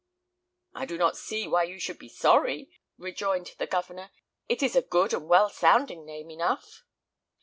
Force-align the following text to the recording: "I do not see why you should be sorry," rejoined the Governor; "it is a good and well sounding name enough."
"I 0.73 0.87
do 0.87 0.97
not 0.97 1.15
see 1.15 1.47
why 1.47 1.61
you 1.65 1.79
should 1.79 1.99
be 1.99 2.09
sorry," 2.09 2.71
rejoined 2.97 3.51
the 3.59 3.67
Governor; 3.67 4.09
"it 4.49 4.63
is 4.63 4.75
a 4.75 4.81
good 4.81 5.13
and 5.13 5.27
well 5.29 5.47
sounding 5.51 6.07
name 6.07 6.31
enough." 6.31 6.83